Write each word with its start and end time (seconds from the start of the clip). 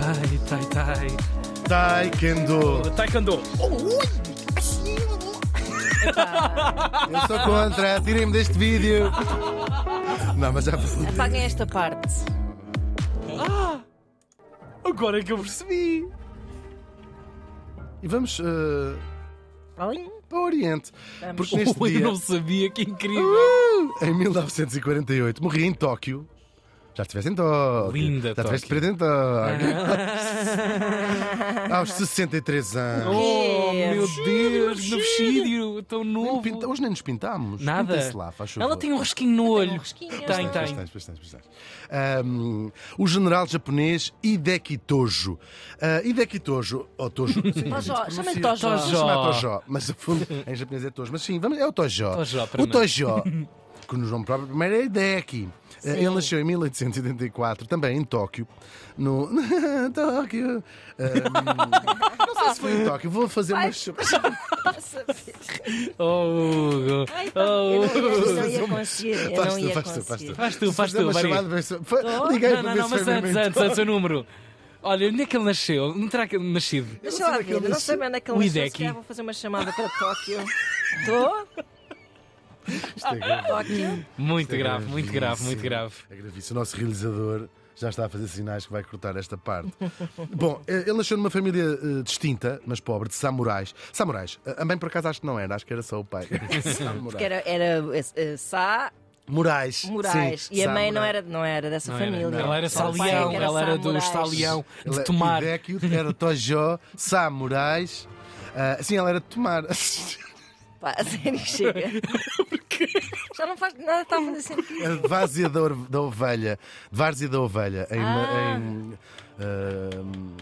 Ai, 0.00 0.38
tai, 0.48 0.64
tai. 0.66 1.06
Taekwondo. 1.68 2.90
Taekwondo. 2.96 3.42
Eu 7.10 7.20
sou 7.26 7.38
contra, 7.40 8.00
tirem-me 8.00 8.32
deste 8.32 8.56
vídeo. 8.56 9.10
Não, 10.36 10.52
mas 10.52 10.64
já. 10.64 10.72
Apaguem 11.08 11.42
esta 11.42 11.66
parte. 11.66 12.14
Agora 14.84 15.18
é 15.20 15.22
que 15.22 15.32
eu 15.32 15.38
percebi. 15.38 16.08
E 18.02 18.06
vamos 18.08 18.40
Olhem. 19.76 20.08
para 20.28 20.38
o 20.38 20.44
Oriente. 20.44 20.92
Vamos. 21.20 21.36
Porque 21.36 21.56
neste 21.56 21.76
Oh, 21.80 21.86
eu 21.86 21.90
dia, 21.90 22.00
não 22.00 22.16
sabia, 22.16 22.70
que 22.70 22.82
incrível. 22.82 23.24
uh, 23.24 24.04
em 24.04 24.14
1948, 24.14 25.42
morri 25.42 25.64
em 25.64 25.74
Tóquio. 25.74 26.26
Já 26.98 27.02
estiveste 27.02 27.30
em 27.30 27.34
Tóquio. 27.36 27.92
Linda 27.92 28.34
Já 28.34 28.42
estiveste 28.42 28.66
preto 28.66 28.86
em 28.86 28.96
Tóquio. 28.96 29.68
Aos 31.72 31.92
63 31.92 32.76
anos. 32.76 33.06
Oh, 33.14 33.72
meu 33.72 34.08
Deus, 34.24 34.90
no 34.90 34.96
vestido, 34.96 35.82
tão 35.84 36.02
Nem 36.02 36.12
novo. 36.12 36.42
pinta- 36.42 36.66
Hoje 36.66 36.80
nem 36.80 36.90
nos 36.90 37.00
pintámos. 37.00 37.62
Nada. 37.62 37.94
Pintem-se 37.94 38.16
lá, 38.16 38.32
faz 38.32 38.50
favor. 38.50 38.66
Ela 38.66 38.76
tem 38.76 38.92
um 38.92 38.98
risquinho 38.98 39.30
no 39.30 39.48
olho. 39.48 39.78
risquinho, 39.78 40.10
Tem, 40.10 40.26
tem. 40.26 40.48
Pois 40.50 40.72
tens, 40.72 40.90
pois 40.90 41.06
tens, 41.06 41.18
pois 41.20 41.30
tens. 41.30 41.44
Ahm, 41.88 42.70
o 42.98 43.06
general 43.06 43.46
japonês 43.46 44.12
Hideki 44.20 44.76
Tojo. 44.78 45.38
Ah, 45.80 46.02
Hideki 46.04 46.40
Tojo, 46.40 46.88
ou 46.98 47.10
Tojo, 47.10 47.34
sim, 47.54 47.72
a 47.72 47.80
gente 47.80 47.86
Tojo, 47.86 47.92
pronuncia- 47.94 48.10
chama-lhe 48.10 48.40
Tojo. 48.40 48.68
Vamos 48.68 48.90
chamar 48.90 49.14
Tojo, 49.32 49.62
mas 49.68 49.88
a 49.90 49.94
fundo 49.94 50.26
em 50.48 50.54
japonês 50.56 50.84
é 50.84 50.90
Tojo. 50.90 51.12
Mas 51.12 51.22
sim, 51.22 51.38
vamos, 51.38 51.58
é 51.58 51.66
o 51.66 51.72
Tojo. 51.72 52.10
Tojo, 52.10 52.46
para 52.48 52.60
o 52.60 52.64
mim. 52.64 52.70
Tojo, 52.72 53.06
que 53.86 53.96
no 53.96 54.06
nome 54.06 54.24
próprio 54.24 54.48
primeiro 54.48 54.74
é 54.74 54.84
Hideki. 54.84 55.48
Ah, 55.84 55.90
Ele 55.90 56.10
nasceu 56.10 56.40
em 56.40 56.44
1884, 56.44 57.66
também 57.68 57.96
em 57.96 58.04
Tóquio. 58.04 58.46
No. 58.96 59.28
Tóquio. 59.94 60.62
Ahm, 60.98 62.26
não 62.26 62.34
sei 62.44 62.54
se 62.54 62.60
foi 62.60 62.72
em 62.72 62.84
Tóquio, 62.84 63.10
vou 63.10 63.28
fazer 63.28 63.52
Vai. 63.52 63.66
umas. 63.66 63.88
Oh, 65.98 66.24
Hugo. 66.24 67.06
Oh, 67.34 67.84
ia- 67.84 67.98
eu 67.98 68.18
Hugo. 68.18 68.32
não 68.32 68.48
ia 68.48 68.68
conseguir. 68.68 69.36
Faz 69.36 69.54
tu, 69.56 69.70
faz 69.70 69.92
tu, 69.92 70.02
faz 70.02 70.22
tu. 70.22 70.34
Faz 70.34 70.56
tu, 70.56 70.72
faz 70.72 70.92
tu, 70.92 71.12
chamada, 71.12 71.48
Liguei 72.32 72.50
Não, 72.50 72.62
para 72.62 72.74
não, 72.74 72.76
não, 72.76 72.88
mas 72.88 73.08
antes, 73.08 73.36
antes, 73.36 73.56
antes 73.62 73.78
o 73.78 73.84
número. 73.84 74.26
Olha, 74.82 75.08
onde 75.08 75.22
é 75.22 75.26
que 75.26 75.36
ele 75.36 75.44
nasceu? 75.44 75.94
Não 75.94 76.08
terá 76.08 76.26
que- 76.26 76.38
nascido? 76.38 76.98
Deixa 77.02 77.28
lá 77.28 77.38
ver, 77.38 77.60
não 77.60 77.78
sei 77.80 77.96
bem 77.96 78.08
onde 78.08 78.16
é 78.16 78.20
que 78.20 78.30
O 78.30 78.36
ele 78.36 78.44
nasceu. 78.46 78.66
Se 78.70 78.78
calhar 78.78 78.94
vou 78.94 79.02
fazer 79.02 79.22
uma 79.22 79.32
chamada 79.32 79.72
para 79.72 79.88
Tóquio. 79.88 80.44
Estou? 81.00 81.48
Isto 82.96 83.08
é 83.14 83.16
grave. 83.16 83.48
Tóquio? 83.48 84.06
Muito 84.16 84.42
Isto 84.42 84.54
é 84.54 84.58
grave, 84.58 84.86
muito 84.86 85.12
grave, 85.12 85.42
muito 85.44 85.62
grave. 85.62 85.94
É 86.10 86.16
gravíssimo. 86.16 86.58
O 86.58 86.60
nosso 86.60 86.76
realizador 86.76 87.48
já 87.76 87.88
está 87.90 88.06
a 88.06 88.08
fazer 88.08 88.26
sinais 88.28 88.66
que 88.66 88.72
vai 88.72 88.82
cortar 88.82 89.16
esta 89.16 89.38
parte. 89.38 89.72
Bom, 90.34 90.60
eh, 90.66 90.82
ele 90.86 90.94
nasceu 90.94 91.16
numa 91.16 91.30
família 91.30 91.62
eh, 91.62 92.02
distinta, 92.02 92.60
mas 92.66 92.80
pobre, 92.80 93.08
de 93.08 93.14
samurais. 93.14 93.74
Samurais. 93.92 94.38
A 94.56 94.64
mãe, 94.64 94.76
por 94.76 94.86
acaso, 94.88 95.08
acho 95.08 95.20
que 95.20 95.26
não 95.26 95.38
era, 95.38 95.54
acho 95.54 95.64
que 95.64 95.72
era 95.72 95.82
só 95.82 96.00
o 96.00 96.04
pai. 96.04 96.26
Porque 97.04 97.24
era, 97.24 97.42
era 97.46 97.84
eh, 98.16 98.36
Sá 98.36 98.92
Morais. 99.28 99.84
Moraes. 99.84 100.44
Sim, 100.44 100.54
e 100.54 100.64
a 100.64 100.72
mãe 100.72 100.90
não 100.90 101.02
era, 101.02 101.22
não 101.22 101.44
era 101.44 101.68
dessa 101.68 101.92
Não 101.92 101.98
era, 101.98 102.06
família. 102.06 102.30
não. 102.30 102.38
Ela 102.38 102.56
era 102.56 102.66
é 102.66 102.68
Salião, 102.68 103.30
que 103.30 103.36
ela 103.36 103.60
era 103.60 103.70
Sá 103.72 103.76
do 103.76 103.84
Moraes. 103.92 104.04
Salião 104.04 104.64
de 104.86 104.98
é 104.98 105.02
tomar. 105.02 105.42
Era 105.44 106.12
Tojo, 106.14 106.78
Samurais. 106.96 108.08
Ah, 108.56 108.78
sim, 108.82 108.96
ela 108.96 109.10
era 109.10 109.20
de 109.20 109.26
tomar. 109.26 109.64
Pá, 110.80 110.94
a 110.96 111.04
sério, 111.04 111.38
chega. 111.44 111.90
Já 113.36 113.46
não 113.46 113.56
faz 113.56 113.74
nada, 113.74 114.02
está 114.02 114.18
a 114.18 114.22
fazer 114.22 114.42
sentido. 114.42 115.04
A 115.04 115.08
várzea 115.08 115.48
da, 115.48 115.60
da 115.88 116.00
ovelha. 116.00 116.58
Várzea 116.90 117.28
da 117.28 117.40
ovelha. 117.40 117.88
Em. 117.90 118.00
Ah. 118.00 118.58
em 118.58 118.98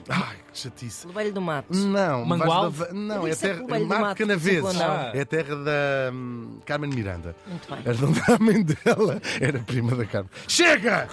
ah, 0.09 0.29
ai, 0.31 0.37
que 0.53 0.59
chatice. 0.59 1.07
Levelho 1.07 1.35
do 1.35 1.41
mato. 1.41 1.75
Não? 1.77 2.27
Várzea 2.27 2.47
da 2.47 2.61
Ovelha- 2.61 2.93
não, 2.93 3.17
Eu 3.17 3.27
é 3.27 3.31
é 3.31 3.35
terra. 3.37 3.63
Do 3.63 3.69
Marco 3.69 3.87
Mato, 3.87 4.19
Canaveses. 4.19 4.75
não. 4.75 4.95
É 5.13 5.21
a 5.21 5.27
terra 5.27 5.57
da 5.57 6.13
hum, 6.13 6.59
Carmen 6.65 6.91
Miranda. 6.91 7.37
Muito 7.47 7.69
bem. 7.69 8.35
A 8.35 8.39
mãe 8.39 8.63
dela 8.63 9.21
era 9.41 9.59
prima 9.61 9.95
da 9.95 10.07
Carmen. 10.07 10.31
Chega! 10.49 11.09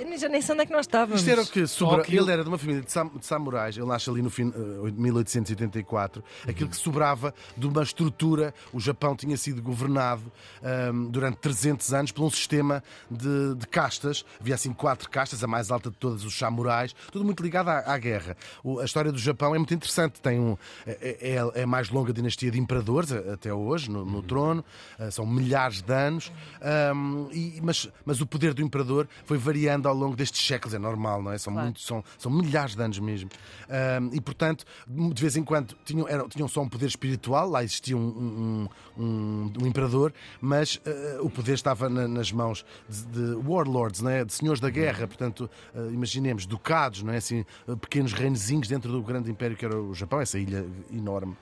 Eu 0.00 0.06
nem- 0.08 0.18
já 0.18 0.28
nem 0.28 0.40
sei 0.40 0.54
onde 0.54 0.62
é 0.62 0.66
que 0.66 0.72
nós 0.72 0.86
estávamos. 0.86 1.20
Isto 1.20 1.30
era 1.30 1.42
o 1.42 1.46
que 1.46 1.66
sobra... 1.66 1.98
Tóquio. 1.98 2.22
Ele 2.22 2.32
era 2.32 2.42
de 2.42 2.48
uma 2.48 2.56
família 2.58 2.80
de, 2.82 2.90
sam- 2.90 3.10
de 3.14 3.26
samurais. 3.26 3.76
Ele 3.76 3.86
nasce 3.86 4.08
ali 4.08 4.22
no 4.22 4.30
fim 4.30 4.48
eh, 4.48 4.90
de 4.90 4.98
1884. 5.00 6.24
Aquilo 6.48 6.70
que 6.70 6.76
sobrava 6.76 7.34
de 7.56 7.66
uma 7.66 7.82
estrutura. 7.82 8.54
O 8.72 8.80
Japão 8.80 9.14
tinha 9.14 9.36
sido 9.36 9.60
governado 9.60 10.22
ahm, 10.62 11.10
durante 11.10 11.36
300 11.38 11.92
anos 11.92 12.12
por 12.12 12.24
um 12.24 12.30
sistema 12.30 12.82
de, 13.10 13.54
de 13.56 13.66
castas. 13.66 14.24
Havia 14.40 14.54
assim 14.54 14.72
quatro 14.72 15.10
castas, 15.10 15.44
a 15.44 15.46
mais 15.46 15.70
alta 15.70 15.90
de 15.90 15.96
todas, 15.96 16.24
os 16.24 16.36
samurais. 16.36 16.94
Tudo 17.12 17.24
muito 17.24 17.42
ligado 17.42 17.68
à, 17.68 17.92
à 17.92 17.98
guerra. 17.98 18.36
O- 18.64 18.78
a 18.80 18.84
história 18.86 19.12
do 19.12 19.18
Japão 19.18 19.54
é 19.54 19.58
muito 19.58 19.74
interessante. 19.74 20.20
Tem 20.20 20.40
um, 20.40 20.56
é, 20.86 21.18
é- 21.54 21.60
é 21.60 21.62
a 21.62 21.66
mais 21.66 21.90
longa 21.90 22.12
dinastia 22.12 22.50
de 22.50 22.58
imperadores 22.58 23.12
até 23.12 23.52
hoje 23.52 23.90
no, 23.90 24.04
no 24.04 24.22
trono. 24.22 24.64
Ah, 24.98 25.10
são 25.10 25.26
milhares 25.26 25.82
de 25.82 25.92
anos. 25.92 26.32
Ahm, 26.62 27.28
e- 27.32 27.60
mas, 27.62 27.86
mas 28.04 28.20
o 28.22 28.26
poder 28.26 28.54
do 28.54 28.62
imperador 28.62 29.06
foi 29.26 29.36
variando 29.36 29.89
ao 29.90 29.96
longo 29.96 30.16
destes 30.16 30.44
séculos. 30.46 30.74
É 30.74 30.78
normal, 30.78 31.22
não 31.22 31.32
é? 31.32 31.38
São, 31.38 31.52
Claro. 31.52 31.66
muito, 31.66 31.80
são, 31.80 32.02
são 32.18 32.30
milhares 32.32 32.74
de 32.74 32.82
anos 32.82 32.98
mesmo. 32.98 33.30
Ahm, 33.68 34.10
e, 34.12 34.20
portanto, 34.20 34.64
de 34.88 35.20
vez 35.20 35.36
em 35.36 35.44
quando 35.44 35.74
tinham, 35.84 36.08
eram, 36.08 36.28
tinham 36.28 36.48
só 36.48 36.62
um 36.62 36.68
poder 36.68 36.86
espiritual. 36.86 37.48
Lá 37.48 37.62
existia 37.62 37.96
um, 37.96 38.68
um, 38.98 39.02
um- 39.02 39.52
um 39.62 39.66
imperador, 39.66 40.12
mas 40.40 40.80
ah, 40.86 41.22
o 41.22 41.28
poder 41.30 41.54
estava 41.54 41.88
na- 41.88 42.08
nas 42.08 42.32
mãos 42.32 42.64
de, 42.88 43.02
de 43.04 43.34
warlords, 43.46 44.00
não 44.00 44.10
é? 44.10 44.24
de 44.24 44.32
senhores 44.32 44.60
da 44.60 44.70
guerra. 44.70 45.06
Portanto, 45.06 45.48
ah, 45.74 45.78
imaginemos, 45.92 46.46
ducados, 46.46 47.02
não 47.02 47.12
é? 47.12 47.16
assim, 47.18 47.44
pequenos 47.80 48.12
reinozinhos 48.12 48.68
dentro 48.68 48.90
do 48.90 49.02
grande 49.02 49.30
império 49.30 49.56
que 49.56 49.64
era 49.64 49.78
o 49.80 49.94
Japão, 49.94 50.20
essa 50.20 50.38
ilha 50.38 50.66
enorme 50.92 51.36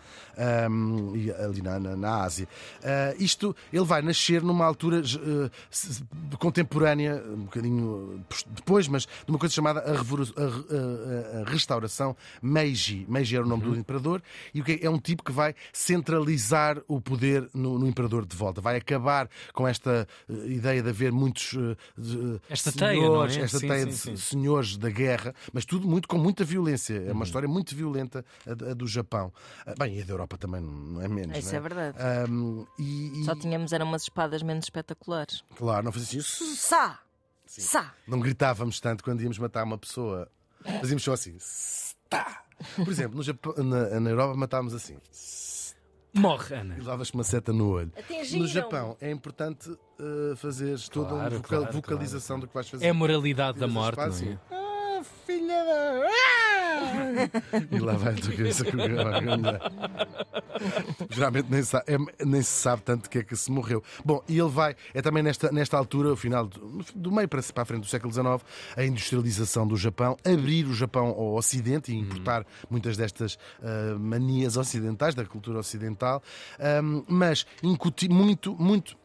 e 1.17 1.31
ali 1.33 1.61
na, 1.63 1.79
na, 1.79 1.97
na 1.97 2.23
Ásia. 2.23 2.49
Ah, 2.83 3.15
isto, 3.19 3.55
ele 3.73 3.85
vai 3.85 4.03
nascer 4.03 4.43
numa 4.43 4.65
altura 4.65 5.03
contemporânea, 6.39 7.23
um 7.29 7.45
bocadinho 7.45 8.25
depois, 8.49 8.87
mas 8.89 9.03
de 9.03 9.11
uma 9.31 9.39
coisa 9.39 9.55
chamada 9.55 9.81
a, 9.81 9.93
revolu- 9.97 10.27
a 10.37 10.43
a- 10.43 11.43
a- 11.43 11.51
restauração 11.51 12.17
Meiji. 12.43 13.05
Meiji 13.09 13.37
era 13.37 13.45
o 13.45 13.49
nome 13.49 13.65
do 13.65 13.77
imperador 13.77 14.23
e 14.55 14.61
o 14.61 14.65
que 14.65 14.73
é? 14.73 14.85
É 14.87 14.91
um 14.91 14.99
tipo 14.99 15.23
que 15.25 15.33
vai 15.33 15.55
centralizar 15.73 16.81
o 16.87 17.01
poder 17.01 17.49
no, 17.55 17.79
no 17.79 17.87
imperador 17.87 18.25
de 18.25 18.37
volta. 18.37 18.61
Vai 18.61 18.77
acabar 18.77 19.29
com 19.53 19.67
esta 19.67 20.07
eh, 20.29 20.33
ideia 20.47 20.83
de 20.83 20.89
haver 20.89 21.13
muitos 21.13 21.51
de- 21.97 22.41
Esta 22.49 22.71
teia, 22.73 22.93
senhores, 22.93 23.35
não 23.37 23.43
é? 23.43 23.45
esta 23.45 23.59
Sim, 23.59 23.69
teia 23.69 23.83
sim, 23.85 23.89
de 23.91 23.97
sim. 23.97 24.17
senhores 24.17 24.77
da 24.77 24.91
guerra, 24.91 25.35
mas 25.53 25.65
tudo 25.65 25.87
muito 25.89 26.07
com 26.09 26.19
muita 26.19 26.45
violência. 26.45 26.95
É 27.07 27.13
uma 27.13 27.25
história 27.25 27.49
muito 27.49 27.75
violenta 27.75 28.25
a, 28.47 28.53
a 28.71 28.75
do 28.75 28.87
Japão. 28.87 29.33
Ah, 29.67 29.75
Bem, 29.79 29.99
e 29.99 30.03
a 30.03 30.05
da 30.05 30.13
Europa 30.13 30.37
também 30.39 30.61
não 30.61 31.01
é 31.03 31.09
menos. 31.09 31.37
Isso 31.39 31.51
não 31.51 31.57
é 31.57 31.61
verdade. 31.61 31.99
Ahm, 32.01 32.65
e, 32.79 33.21
e- 33.21 33.25
Só 33.25 33.35
tínhamos 33.35 33.73
eram 33.73 33.87
umas 33.87 34.03
espadas 34.03 34.43
menos 34.43 34.65
espetaculares. 34.67 35.43
claro, 35.57 35.85
não 35.85 35.93
fazia 35.93 36.21
assim. 36.21 36.55
Sá! 36.55 37.01
Sá! 37.49 37.95
Não 38.07 38.21
gritávamos 38.21 38.79
tanto 38.81 39.03
quando 39.03 39.21
íamos 39.23 39.39
matar 39.39 39.65
uma 39.65 39.79
pessoa. 39.79 40.31
Fazíamos 40.81 41.03
só 41.03 41.13
assim. 41.13 41.37
Tá. 42.09 42.43
Por 42.77 42.89
exemplo, 42.89 43.17
no 43.17 43.23
Japão, 43.23 43.55
na, 43.59 44.01
na 44.01 44.11
Europa 44.11 44.35
matávamos 44.37 44.75
assim. 44.75 44.97
Morre, 46.15 46.57
Ana. 46.57 46.75
E 46.75 46.79
levavas 46.79 47.11
uma 47.11 47.23
seta 47.23 47.53
no 47.53 47.69
olho. 47.71 47.93
Atingiram. 47.97 48.41
No 48.43 48.49
Japão 48.49 48.97
é 49.01 49.11
importante 49.11 49.71
uh, 49.71 50.37
fazeres 50.37 50.89
toda 50.89 51.11
Claro, 51.11 51.23
uma 51.23 51.31
voca- 51.37 51.49
claro, 51.59 51.73
vocalização 51.73 52.41
do 52.41 52.49
que 52.49 52.55
vais 52.55 52.69
fazer. 52.69 52.87
É 52.87 52.91
a 52.91 52.95
moralidade 52.95 53.59
da 53.59 53.69
morte, 53.69 53.99
não 53.99 54.05
assim, 54.07 54.33
é? 54.33 54.39
Ah, 54.51 55.03
filha 55.27 55.65
da. 55.65 56.07
Ah! 56.09 56.58
e 57.71 57.79
lá 57.79 57.93
vai 57.95 58.13
a 58.15 58.17
tua 58.17 58.33
cabeça 58.33 58.65
com 58.65 58.77
o. 58.77 58.81
Geralmente 61.11 61.47
nem, 61.51 61.63
sa- 61.63 61.85
é- 61.87 62.25
nem 62.25 62.43
se 62.43 62.51
sabe 62.51 62.83
tanto 62.83 63.09
que 63.09 63.19
é 63.19 63.23
que 63.23 63.37
se 63.37 63.51
morreu. 63.51 63.83
Bom, 64.05 64.23
e 64.29 64.39
ele 64.39 64.49
vai, 64.49 64.75
é 64.93 65.01
também 65.03 65.23
nesta, 65.23 65.51
nesta 65.53 65.77
altura, 65.77 66.13
o 66.13 66.17
final 66.17 66.47
do, 66.47 66.85
do 66.95 67.13
meio 67.13 67.29
para, 67.29 67.43
para 67.43 67.63
a 67.63 67.67
frente 67.67 67.83
do 67.83 67.87
século 67.87 68.13
XIX, 68.13 68.43
a 68.77 68.85
industrialização 68.85 69.67
do 69.67 69.77
Japão, 69.77 70.17
abrir 70.25 70.67
o 70.67 70.75
Japão 70.75 71.07
ao 71.09 71.35
Ocidente 71.35 71.93
e 71.93 71.97
importar 71.97 72.45
muitas 72.69 72.97
destas 72.97 73.39
ah, 73.63 73.97
manias 73.99 74.57
ocidentais, 74.57 75.15
da 75.15 75.25
cultura 75.25 75.59
ocidental, 75.59 76.23
Ahm, 76.59 77.03
mas 77.09 77.47
incutir 77.63 78.09
muito, 78.11 78.55
muito. 78.57 78.97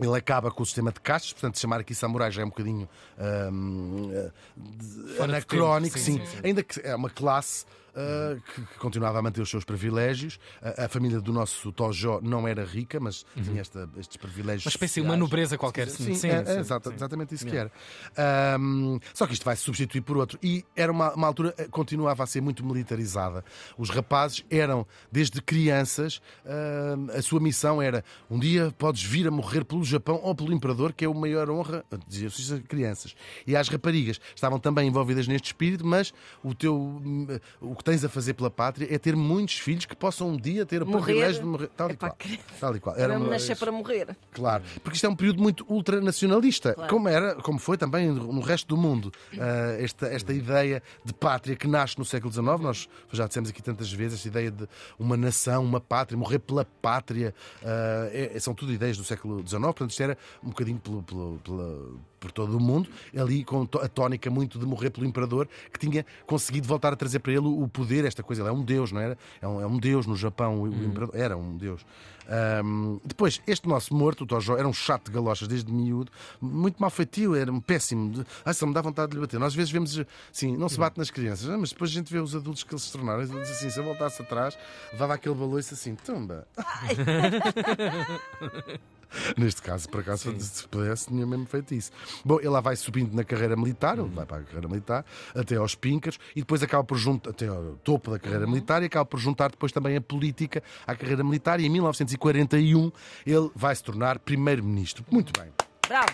Ele 0.00 0.16
acaba 0.16 0.50
com 0.50 0.62
o 0.62 0.66
sistema 0.66 0.90
de 0.90 1.00
castas, 1.00 1.32
portanto, 1.32 1.58
chamar 1.58 1.80
aqui 1.80 1.94
samurai 1.94 2.30
já 2.30 2.42
é 2.42 2.44
um 2.44 2.48
bocadinho 2.48 2.88
ahm, 3.18 4.10
eh, 4.12 5.22
anacrónico, 5.22 5.98
sim, 5.98 6.18
sim, 6.18 6.26
sim. 6.26 6.38
Ainda 6.42 6.62
que 6.62 6.80
é 6.80 6.94
uma 6.96 7.10
classe 7.10 7.64
uh, 7.94 8.40
que, 8.40 8.62
que 8.62 8.78
continuava 8.78 9.18
a 9.18 9.22
manter 9.22 9.40
os 9.40 9.48
seus 9.50 9.64
privilégios. 9.64 10.38
A, 10.62 10.84
a 10.84 10.88
família 10.88 11.20
do 11.20 11.32
nosso 11.32 11.70
Tojó 11.72 12.20
não 12.22 12.46
era 12.46 12.64
rica, 12.64 12.98
mas 13.00 13.24
tinha 13.42 13.60
esta, 13.60 13.88
estes 13.96 14.16
privilégios. 14.16 14.64
Uma 14.66 14.70
espécie 14.70 15.00
de 15.00 15.06
uma 15.06 15.16
nobreza 15.16 15.56
qualquer. 15.58 15.88
Sim, 15.88 16.14
sim, 16.14 16.28
é, 16.28 16.44
sim, 16.44 16.50
é 16.52 16.58
exata- 16.60 16.90
sim. 16.90 16.96
exatamente 16.96 17.34
isso 17.34 17.46
que 17.46 17.56
era. 17.56 17.70
Ahm, 18.16 18.98
só 19.14 19.26
que 19.26 19.32
isto 19.34 19.44
vai 19.44 19.56
se 19.56 19.62
substituir 19.62 20.00
por 20.02 20.16
outro. 20.16 20.38
E 20.42 20.64
era 20.76 20.90
uma, 20.90 21.12
uma 21.14 21.26
altura, 21.26 21.54
eh, 21.58 21.66
continuava 21.70 22.22
a 22.22 22.26
ser 22.26 22.40
muito 22.40 22.64
militarizada. 22.64 23.44
Os 23.76 23.90
rapazes 23.90 24.44
eram, 24.50 24.86
desde 25.10 25.40
crianças, 25.42 26.20
ahm, 26.44 27.10
a 27.16 27.22
sua 27.22 27.40
missão 27.40 27.80
era: 27.80 28.04
um 28.30 28.38
dia 28.38 28.72
podes 28.78 29.02
vir 29.02 29.26
a 29.26 29.30
morrer 29.30 29.64
pelo 29.64 29.84
Japão 29.84 30.20
ou 30.22 30.34
pelo 30.34 30.52
Imperador, 30.52 30.92
que 30.92 31.04
é 31.04 31.08
a 31.08 31.14
maior 31.14 31.50
honra, 31.50 31.84
diziam-se 32.06 32.40
isto 32.40 32.54
a 32.54 32.60
crianças. 32.60 33.14
E 33.46 33.56
as 33.56 33.68
raparigas 33.68 34.20
estavam 34.34 34.58
também 34.58 34.88
envolvidas 34.88 35.26
neste 35.26 35.46
espírito, 35.46 35.86
mas 35.86 36.12
o, 36.42 36.54
teu, 36.54 36.76
hum, 36.76 37.26
o 37.60 37.74
que 37.82 37.90
tens 37.90 38.04
a 38.04 38.08
fazer 38.08 38.34
pela 38.34 38.50
pátria 38.50 38.86
é 38.88 38.96
ter 38.98 39.16
muitos 39.16 39.58
filhos 39.58 39.84
que 39.84 39.96
possam 39.96 40.28
um 40.30 40.36
dia 40.36 40.64
ter 40.64 40.82
o 40.82 40.86
privilégio 40.86 41.42
de 41.42 41.46
morrer. 41.48 41.68
Tal 41.76 41.90
e 41.90 41.96
qual. 41.96 42.12
crer. 42.16 42.40
Tal 42.60 42.76
e 42.76 42.80
qual. 42.80 42.96
Era 42.96 43.18
uma- 43.18 43.28
nascer 43.30 43.56
para 43.56 43.72
morrer. 43.72 44.16
Claro, 44.32 44.62
porque 44.82 44.96
isto 44.96 45.04
é 45.06 45.08
um 45.08 45.16
período 45.16 45.42
muito 45.42 45.66
ultranacionalista, 45.68 46.74
Claro. 46.74 46.88
como 46.90 47.08
era, 47.08 47.34
como 47.36 47.58
foi 47.58 47.76
também 47.76 48.08
no 48.10 48.40
resto 48.40 48.68
do 48.68 48.76
mundo. 48.76 49.12
Ah, 49.38 49.76
esta, 49.80 50.06
esta 50.06 50.32
ideia 50.32 50.82
de 51.04 51.12
pátria 51.12 51.56
que 51.56 51.66
nasce 51.66 51.98
no 51.98 52.04
século 52.04 52.32
XIX, 52.32 52.60
nós 52.60 52.88
já 53.10 53.26
dissemos 53.26 53.50
aqui 53.50 53.62
tantas 53.62 53.92
vezes, 53.92 54.18
esta 54.18 54.28
ideia 54.28 54.50
de 54.50 54.68
uma 54.98 55.16
nação, 55.16 55.64
uma 55.64 55.80
pátria, 55.80 56.16
morrer 56.16 56.38
pela 56.38 56.64
pátria, 56.64 57.34
ah, 57.64 58.08
é- 58.12 58.38
são 58.38 58.54
tudo 58.54 58.72
ideias 58.72 58.96
do 58.96 59.04
século 59.04 59.38
XIX, 59.46 59.60
portanto 59.62 59.90
isto 59.90 60.02
era 60.02 60.16
um 60.42 60.48
bocadinho 60.50 60.78
pelo, 60.78 61.02
pelo- 61.02 61.38
pela- 61.44 62.11
por 62.22 62.30
todo 62.30 62.56
o 62.56 62.60
mundo, 62.60 62.88
ali 63.16 63.42
com 63.42 63.68
a 63.82 63.88
tónica 63.88 64.30
muito 64.30 64.60
de 64.60 64.64
morrer 64.64 64.90
pelo 64.90 65.04
imperador, 65.04 65.48
que 65.72 65.78
tinha 65.78 66.06
conseguido 66.24 66.68
voltar 66.68 66.92
a 66.92 66.96
trazer 66.96 67.18
para 67.18 67.32
ele 67.32 67.48
o 67.48 67.66
poder, 67.66 68.04
esta 68.04 68.22
coisa, 68.22 68.42
ele 68.42 68.48
é 68.48 68.52
um 68.52 68.62
deus, 68.62 68.92
não 68.92 69.00
era? 69.00 69.18
É 69.40 69.48
um, 69.48 69.60
é 69.60 69.66
um 69.66 69.76
deus 69.76 70.06
no 70.06 70.14
Japão, 70.14 70.60
o, 70.60 70.62
o 70.62 70.84
imperador 70.84 71.16
era 71.16 71.36
um 71.36 71.56
deus. 71.56 71.84
Ahm, 72.28 73.00
depois, 73.04 73.40
este 73.46 73.68
nosso 73.68 73.94
morto, 73.94 74.22
o 74.22 74.26
Tojo, 74.26 74.56
era 74.56 74.68
um 74.68 74.72
chato 74.72 75.06
de 75.06 75.12
galochas 75.12 75.48
desde 75.48 75.72
miúdo, 75.72 76.12
muito 76.40 76.78
mal 76.78 76.90
feitio, 76.90 77.34
era 77.34 77.50
um 77.50 77.60
péssimo. 77.60 78.12
De... 78.12 78.24
Ai, 78.44 78.54
só 78.54 78.66
me 78.66 78.72
dá 78.72 78.80
vontade 78.80 79.10
de 79.10 79.16
lhe 79.16 79.20
bater. 79.20 79.40
Nós 79.40 79.48
às 79.48 79.54
vezes 79.54 79.72
vemos, 79.72 79.98
assim, 80.32 80.56
não 80.56 80.68
se 80.68 80.78
bate 80.78 80.98
nas 80.98 81.10
crianças, 81.10 81.48
mas 81.58 81.70
depois 81.70 81.90
a 81.90 81.94
gente 81.94 82.12
vê 82.12 82.20
os 82.20 82.36
adultos 82.36 82.62
que 82.62 82.72
eles 82.72 82.84
se 82.84 82.92
tornaram. 82.92 83.22
Eles 83.22 83.30
dizem 83.30 83.52
assim: 83.52 83.70
se 83.70 83.78
eu 83.78 83.84
voltasse 83.84 84.22
atrás, 84.22 84.56
levava 84.92 85.14
aquele 85.14 85.34
baloiço 85.34 85.74
assim, 85.74 85.94
tumba. 85.94 86.46
Neste 89.36 89.62
caso, 89.62 89.88
por 89.88 90.00
acaso, 90.00 90.34
se 90.38 90.66
pudesse, 90.68 91.08
tinha 91.08 91.26
mesmo 91.26 91.46
feito 91.46 91.74
isso. 91.74 91.90
Bom, 92.24 92.38
ele 92.38 92.48
lá 92.48 92.60
vai 92.60 92.76
subindo 92.76 93.14
na 93.14 93.24
carreira 93.24 93.56
militar, 93.56 93.98
ele 93.98 94.08
vai 94.08 94.26
para 94.26 94.38
a 94.38 94.42
carreira 94.42 94.68
militar, 94.68 95.04
até 95.34 95.56
aos 95.56 95.74
píncaros, 95.74 96.18
e 96.34 96.40
depois 96.40 96.62
acaba 96.62 96.84
por 96.84 96.96
juntar, 96.96 97.30
até 97.30 97.46
ao 97.46 97.76
topo 97.84 98.10
da 98.10 98.18
carreira 98.18 98.46
militar, 98.46 98.82
e 98.82 98.86
acaba 98.86 99.04
por 99.04 99.18
juntar 99.18 99.50
depois 99.50 99.72
também 99.72 99.96
a 99.96 100.00
política 100.00 100.62
à 100.86 100.94
carreira 100.94 101.24
militar, 101.24 101.60
e 101.60 101.66
em 101.66 101.68
1941 101.68 102.92
ele 103.26 103.50
vai 103.54 103.74
se 103.74 103.82
tornar 103.82 104.18
primeiro-ministro. 104.18 105.04
Muito 105.10 105.32
bem. 105.38 105.50
Bravo. 105.88 106.12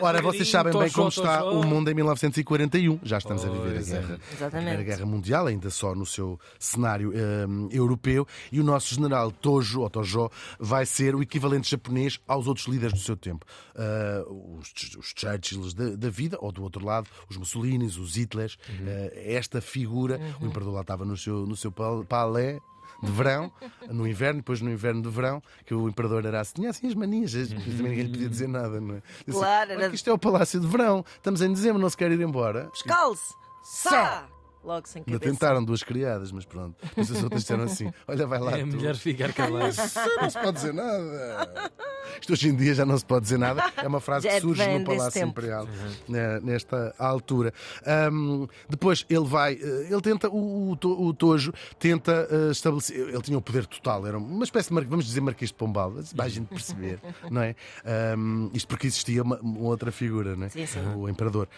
Ora, 0.00 0.20
vocês 0.20 0.48
sabem 0.50 0.76
bem 0.76 0.90
como 0.90 1.08
está 1.08 1.44
o 1.44 1.64
mundo 1.64 1.88
em 1.88 1.94
1941. 1.94 2.98
Já 3.04 3.18
estamos 3.18 3.44
a 3.44 3.48
viver 3.48 3.76
a 3.76 3.80
é. 3.80 3.84
guerra. 3.84 4.20
A 4.40 4.50
Primeira 4.50 4.82
Guerra 4.82 5.06
Mundial, 5.06 5.46
ainda 5.46 5.70
só 5.70 5.94
no 5.94 6.04
seu 6.04 6.38
cenário 6.58 7.12
hum, 7.48 7.68
europeu, 7.70 8.26
e 8.50 8.58
o 8.60 8.64
nosso 8.64 8.92
general 8.92 9.30
Tojo, 9.30 9.82
ou 9.82 9.88
Tojo, 9.88 10.28
vai 10.58 10.84
ser 10.84 11.14
o 11.14 11.22
equivalente 11.22 11.70
japonês 11.70 12.18
aos 12.26 12.48
outros 12.48 12.66
líderes 12.66 12.92
do 12.92 13.00
seu 13.00 13.16
tempo. 13.16 13.46
Ah, 13.76 14.24
os, 14.26 14.96
os 14.96 15.14
Churchills 15.16 15.74
da, 15.74 15.90
da 15.90 16.10
vida, 16.10 16.36
ou 16.40 16.50
do 16.50 16.62
outro 16.64 16.84
lado, 16.84 17.08
os 17.30 17.36
Mussolinis, 17.36 17.96
os 17.96 18.16
Hitlers. 18.16 18.58
Ah, 18.68 19.12
esta 19.14 19.60
figura, 19.60 20.20
o 20.40 20.46
imperador 20.46 20.74
lá 20.74 20.80
estava 20.80 21.04
no 21.04 21.16
seu, 21.16 21.46
no 21.46 21.56
seu 21.56 21.70
pal- 21.70 22.04
palé, 22.04 22.58
de 23.02 23.10
verão, 23.10 23.50
no 23.90 24.06
inverno, 24.06 24.40
depois 24.40 24.60
no 24.60 24.70
inverno 24.70 25.02
de 25.02 25.08
verão, 25.08 25.42
que 25.66 25.74
o 25.74 25.88
imperador 25.88 26.24
era 26.24 26.40
assim, 26.40 26.54
tinha 26.54 26.70
assim 26.70 26.86
as 26.86 26.94
manias, 26.94 27.34
as- 27.34 27.48
também 27.48 27.76
ninguém 27.76 28.02
lhe 28.04 28.10
podia 28.10 28.28
dizer 28.28 28.48
nada, 28.48 28.80
não 28.80 28.94
é? 28.96 29.02
Disse, 29.26 29.38
Claro, 29.38 29.70
"Olha 29.72 29.84
era- 29.84 29.94
isto 29.94 30.08
é 30.08 30.12
o 30.12 30.18
Palácio 30.18 30.60
de 30.60 30.66
Verão, 30.66 31.04
estamos 31.16 31.42
em 31.42 31.52
dezembro, 31.52 31.80
não 31.80 31.90
se 31.90 31.96
quer 31.96 32.10
ir 32.12 32.20
embora. 32.20 32.70
Descalce. 32.72 33.34
Sá. 33.64 34.26
Logo 34.64 34.86
sem 34.88 35.02
cabeça. 35.02 35.20
tentaram 35.20 35.64
duas 35.64 35.82
criadas, 35.82 36.30
mas 36.30 36.44
pronto. 36.44 36.76
Mas 36.96 37.10
as 37.10 37.22
outras 37.22 37.42
disseram 37.42 37.64
assim: 37.64 37.92
olha, 38.06 38.26
vai 38.26 38.38
lá. 38.38 38.58
É 38.58 38.60
tu. 38.60 38.76
melhor 38.76 38.94
ficar 38.94 39.32
calado. 39.32 39.74
Não 40.20 40.30
se 40.30 40.38
pode 40.38 40.52
dizer 40.52 40.72
nada. 40.72 41.72
Isto 42.20 42.32
hoje 42.34 42.48
em 42.48 42.54
dia 42.56 42.74
já 42.74 42.84
não 42.84 42.96
se 42.98 43.04
pode 43.04 43.22
dizer 43.22 43.38
nada. 43.38 43.72
É 43.76 43.86
uma 43.86 44.00
frase 44.00 44.28
Já 44.28 44.34
que 44.34 44.40
surge 44.40 44.64
vem 44.64 44.78
no 44.78 44.84
Palácio 44.84 45.12
tempo. 45.12 45.30
Imperial 45.30 45.66
né, 46.08 46.40
nesta 46.40 46.94
altura. 46.98 47.52
Ahm, 47.86 48.46
depois 48.68 49.04
ele 49.08 49.24
vai, 49.24 49.54
eh, 49.54 49.88
ele 49.90 50.00
tenta, 50.00 50.28
o, 50.28 50.72
o, 50.72 51.06
o 51.06 51.14
Tojo 51.14 51.52
tenta 51.78 52.28
eh, 52.30 52.50
estabelecer. 52.50 53.08
Ele 53.08 53.22
tinha 53.22 53.38
o 53.38 53.42
poder 53.42 53.66
total, 53.66 54.06
era 54.06 54.18
uma 54.18 54.44
espécie 54.44 54.72
de, 54.72 54.84
vamos 54.84 55.04
dizer, 55.06 55.20
Marquês 55.20 55.50
de 55.50 55.54
Pombal, 55.56 55.94
para 56.14 56.24
a 56.24 56.28
gente 56.28 56.48
perceber, 56.48 57.00
não 57.30 57.42
é? 57.42 57.54
Ahm, 57.84 58.50
isto 58.52 58.68
porque 58.68 58.86
existia 58.86 59.22
uma, 59.22 59.38
uma 59.40 59.60
outra 59.68 59.90
figura, 59.90 60.36
não 60.36 60.46
é? 60.46 60.48
Sim, 60.48 60.66
sim. 60.66 60.80
o 60.96 61.08
imperador. 61.08 61.48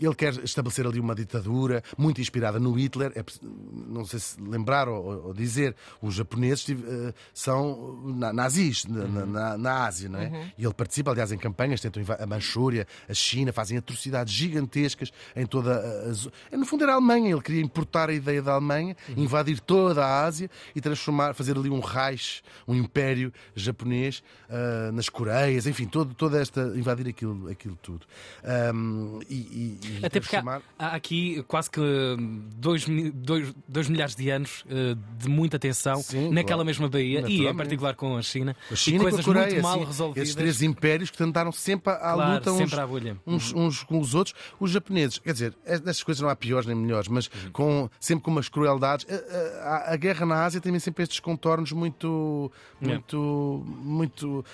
Ele 0.00 0.14
quer 0.14 0.32
estabelecer 0.44 0.86
ali 0.86 0.98
uma 1.00 1.14
ditadura 1.14 1.82
muito 1.98 2.15
inspirada 2.20 2.58
no 2.58 2.72
Hitler. 2.72 3.12
É 3.14 3.24
não 3.88 4.04
sei 4.04 4.18
se 4.20 4.40
lembrar 4.40 4.88
ou, 4.88 5.26
ou 5.28 5.34
dizer, 5.34 5.74
os 6.02 6.14
japoneses 6.14 6.68
eh, 6.70 7.14
são 7.32 8.00
na- 8.04 8.32
nazis 8.32 8.84
na, 8.86 9.04
na- 9.06 9.26
na- 9.26 9.58
na 9.58 9.84
Ásia, 9.86 10.08
não 10.08 10.18
é? 10.20 10.52
E 10.58 10.64
ele 10.64 10.74
participa, 10.74 11.10
aliás, 11.10 11.32
em 11.32 11.38
campanhas, 11.38 11.80
tentam 11.80 12.02
a 12.18 12.26
Manchúria, 12.26 12.86
a 13.08 13.14
China, 13.14 13.52
fazem 13.52 13.78
atrocidades 13.78 14.32
gigantescas 14.32 15.12
em 15.34 15.46
toda 15.46 15.74
a, 15.76 16.08
a 16.10 16.12
zo- 16.12 16.32
No 16.52 16.64
fundo 16.66 16.82
era 16.84 16.92
a 16.92 16.96
Alemanha, 16.96 17.30
ele 17.30 17.40
queria 17.40 17.62
importar 17.62 18.10
a 18.10 18.12
ideia 18.12 18.42
da 18.42 18.52
Alemanha, 18.52 18.96
invadir 19.16 19.60
toda 19.60 20.04
a 20.04 20.24
Ásia 20.24 20.50
e 20.74 20.80
transformar, 20.80 21.34
fazer 21.34 21.56
ali 21.56 21.70
um 21.70 21.80
Reich, 21.80 22.42
um 22.66 22.74
império 22.74 23.32
japonês 23.54 24.22
ah, 24.50 24.90
nas 24.92 25.08
Coreias, 25.08 25.66
enfim, 25.66 25.86
todo, 25.86 26.14
toda 26.14 26.40
esta. 26.40 26.72
invadir 26.76 27.08
aquilo, 27.08 27.48
aquilo 27.48 27.76
tudo. 27.82 28.06
Ahm, 28.44 29.20
e, 29.28 29.34
e- 29.34 29.78
e 30.00 30.06
Até 30.06 30.20
porque 30.20 30.36
há, 30.36 30.40
transformar- 30.42 30.62
há 30.78 30.88
aqui 30.94 31.42
quase 31.48 31.70
que 31.70 31.80
dois, 32.56 32.86
mi- 32.86 33.10
dois, 33.10 33.54
dois 33.66 33.88
milhares 33.88 34.14
de 34.14 34.28
anos 34.30 34.64
eh, 34.68 34.94
de 35.18 35.28
muita 35.28 35.58
tensão 35.58 35.96
Sim, 35.96 36.28
naquela 36.30 36.58
claro. 36.58 36.64
mesma 36.66 36.88
Baía 36.88 37.24
e 37.28 37.46
em 37.46 37.56
particular 37.56 37.94
com 37.94 38.16
a 38.16 38.22
China. 38.22 38.54
A 38.70 38.74
China 38.76 38.96
e 38.96 38.96
e 38.96 38.98
com 38.98 39.04
coisas 39.04 39.24
Coreia, 39.24 39.46
muito 39.50 39.62
mal 39.62 39.78
sim. 39.78 39.84
resolvidas. 39.84 40.22
Esses 40.22 40.34
três 40.34 40.62
impérios 40.62 41.10
que 41.10 41.18
tentaram 41.18 41.50
sempre 41.52 41.92
à 41.92 41.96
Claro, 41.98 42.32
luta 42.34 42.52
uns, 42.52 42.56
sempre 42.58 42.80
à 42.80 42.86
uns, 43.26 43.52
uns 43.54 43.82
com 43.82 43.98
os 44.00 44.14
outros. 44.14 44.34
Os 44.60 44.70
japoneses, 44.70 45.18
quer 45.18 45.32
dizer, 45.32 45.54
estas 45.64 46.02
coisas 46.02 46.20
não 46.20 46.28
há 46.28 46.36
piores 46.36 46.66
nem 46.66 46.76
melhores, 46.76 47.08
mas 47.08 47.26
Uhum. 47.26 47.50
com, 47.52 47.90
sempre 47.98 48.24
com 48.24 48.30
umas 48.30 48.48
crueldades. 48.48 49.06
A, 49.10 49.68
a- 49.68 49.92
a 49.94 49.96
guerra 49.96 50.26
na 50.26 50.44
Ásia 50.44 50.60
tem 50.60 50.76
sempre 50.78 51.02
estes 51.02 51.20
contornos 51.20 51.72
muito. 51.72 52.50
muito. 52.80 53.64
muito. 53.82 54.44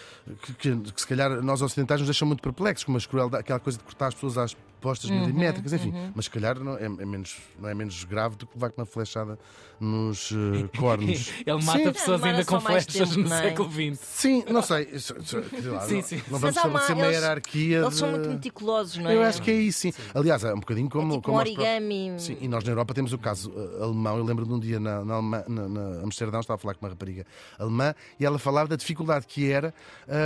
que, 0.42 0.52
que- 0.54 0.92
que 0.92 1.00
se 1.00 1.06
calhar 1.06 1.42
nós 1.42 1.60
ocidentais 1.62 2.00
nos 2.00 2.08
deixam 2.08 2.26
muito 2.28 2.42
perplexos, 2.42 2.84
como 2.84 2.96
as 2.96 3.06
crueldades, 3.06 3.40
aquela 3.40 3.60
coisa 3.60 3.78
de 3.78 3.84
cortar 3.84 4.08
as 4.08 4.14
pessoas 4.14 4.38
às 4.38 4.56
postas 4.82 5.08
Uhum, 5.10 5.20
milimétricas, 5.20 5.72
enfim. 5.72 5.92
Mas 6.14 6.26
se 6.26 6.30
calhar 6.30 6.58
não 6.58 6.76
é, 6.76 6.84
é 6.84 6.88
menos, 6.88 7.36
não 7.58 7.68
é 7.68 7.74
menos 7.74 8.04
grave 8.04 8.36
do 8.36 8.46
que 8.46 8.54
levar 8.54 8.70
com 8.70 8.82
uma 8.82 8.86
flechada 8.86 9.38
nos 9.80 10.30
eh, 10.32 10.68
cornos. 10.78 11.30
Ele 11.46 11.62
mata 11.64 11.78
Sim. 11.78 11.92
pessoas 11.92 12.22
ainda 12.22 12.44
com 12.44 12.60
flechas 12.60 12.92
tempo, 12.92 13.18
no 13.20 13.28
não 13.28 13.36
é? 13.36 13.42
século 13.42 13.70
XX. 13.72 13.98
Sim, 14.00 14.44
não 14.50 14.62
sei. 14.62 14.88
Isso- 14.92 15.16
isso- 15.18 15.42
sei 15.50 15.70
lá, 15.70 15.80
Sim, 15.82 15.94
não, 15.96 16.02
sim. 16.02 16.22
não 16.30 16.38
vamos 16.38 16.56
há 16.56 16.62
uma- 16.66 16.80
estabelecer 16.80 16.94
uma 16.96 17.04
eles- 17.06 17.16
hierarquia. 17.20 17.76
Eles 17.78 17.90
de- 17.90 17.96
são 17.96 18.10
muito 18.10 18.28
meticulosos, 18.28 18.96
não 18.98 19.10
é? 19.10 19.16
Eu 19.16 19.22
acho 19.22 19.40
que 19.42 19.50
é 19.50 19.54
isso, 19.54 19.80
sim. 19.80 19.92
Aliás, 20.14 20.44
é 20.44 20.52
um 20.52 20.60
bocadinho 20.60 20.88
como. 20.90 21.12
É 21.12 21.16
tipo 21.16 21.22
como 21.22 21.36
um 21.36 21.40
origami. 21.40 22.12
Sim, 22.18 22.36
e 22.40 22.48
nós 22.48 22.64
na 22.64 22.70
Europa 22.72 22.92
temos 22.94 23.12
o 23.12 23.18
caso 23.18 23.52
eh, 23.56 23.82
alemão. 23.82 24.18
Eu 24.18 24.24
lembro 24.24 24.44
de 24.46 24.52
um 24.52 24.58
dia 24.58 24.78
na, 24.80 25.04
na, 25.04 25.14
Alema- 25.14 25.44
na- 25.48 25.68
na 25.68 26.02
Amsterdão, 26.02 26.40
estava 26.40 26.56
a 26.56 26.58
falar 26.60 26.74
com 26.74 26.84
uma 26.84 26.90
rapariga 26.90 27.24
alemã 27.58 27.94
e 28.18 28.24
ela 28.26 28.38
falava 28.38 28.68
da 28.68 28.76
dificuldade 28.76 29.26
que 29.26 29.50
era 29.50 29.74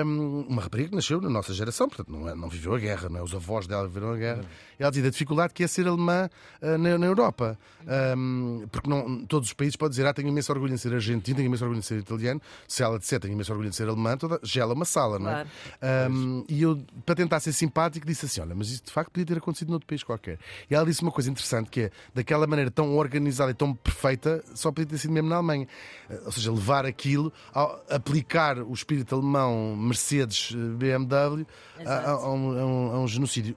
hum, 0.05 0.45
uma 0.49 0.63
rapariga 0.63 0.89
que 0.91 0.95
nasceu 0.97 1.21
na 1.21 1.29
nossa 1.31 1.53
geração, 1.55 1.89
portanto 1.89 2.11
não, 2.11 2.29
é- 2.29 2.35
não 2.35 2.49
viveu 2.49 2.75
a 2.75 2.79
guerra, 2.79 3.09
não 3.09 3.21
é? 3.21 3.23
os 3.23 3.35
avós 3.35 3.67
dela 3.67 3.87
viveram 3.89 4.13
a 4.13 4.17
guerra. 4.17 4.45
Ela 4.79 4.91
dizia 4.91 5.05
da 5.05 5.11
dificuldade 5.11 5.55
que 5.55 5.65
é 5.65 5.67
ser 5.67 5.87
alemã 5.89 6.29
eh, 6.61 6.77
na, 6.77 6.99
na 6.99 7.07
Europa. 7.07 7.59
Hum, 8.17 8.67
porque 8.71 8.91
não, 8.91 9.25
todos 9.27 9.49
os 9.49 9.53
países 9.55 9.77
podem 9.77 9.91
dizer, 9.91 10.07
ah, 10.07 10.13
tenho 10.13 10.29
imenso 10.29 10.53
orgulho 10.53 10.75
em 10.75 10.77
ser 10.77 10.93
argentino, 10.93 11.37
tenho 11.37 11.47
imenso 11.47 11.63
orgulho 11.65 11.79
em 11.79 11.83
ser 11.83 11.99
italiano. 11.99 12.41
Se 12.67 12.83
ela 12.83 12.99
disser, 12.99 13.21
tenho 13.21 13.33
imenso 13.33 13.53
orgulho 13.53 13.69
em 13.69 13.73
ser 13.73 13.89
alemã, 13.89 14.17
toda, 14.17 14.39
gela 14.43 14.75
uma 14.75 14.85
sala, 14.85 15.19
não 15.19 15.31
é? 15.31 15.45
Um, 16.11 16.45
e 16.49 16.63
eu, 16.63 16.83
para 17.05 17.15
tentar 17.15 17.41
ser 17.41 17.53
simpático, 17.53 18.07
disse 18.07 18.27
assim: 18.27 18.41
Olha, 18.41 18.55
mas 18.55 18.69
isso 18.71 18.85
de 18.85 18.91
facto 18.93 19.11
podia 19.11 19.25
ter 19.27 19.39
acontecido 19.39 19.71
noutro 19.71 19.87
país 19.87 20.03
qualquer. 20.03 20.39
E 20.71 20.75
ela 20.75 20.85
disse 20.85 21.01
uma 21.03 21.13
coisa 21.13 21.31
interessante: 21.31 21.71
que 21.71 21.83
é 21.83 21.91
daquela 22.15 22.47
maneira 22.47 22.71
tão 22.71 22.97
organizada 22.97 23.51
e 23.51 23.55
tão 23.55 23.73
perfeita, 23.75 24.43
só 24.55 24.71
podia 24.73 24.87
ter 24.91 24.99
sido 24.99 25.13
mesmo 25.13 25.29
na 25.29 25.37
Alemanha. 25.37 25.67
Eh, 26.11 26.21
Ou 26.27 26.33
seja, 26.33 26.51
levar 26.53 26.85
aquilo, 26.87 27.33
aplicar 27.89 28.59
o 28.59 28.73
espírito 28.73 29.15
alemão 29.15 29.77
Mercedes 29.77 30.53
eh, 30.53 30.57
BMW 30.77 31.47
a, 31.85 31.91
a- 31.93 32.11
a 32.11 32.31
um, 32.33 32.59
a 32.59 32.65
um- 32.67 32.93
a 32.95 33.01
um 33.01 33.09
genocídio. 33.09 33.57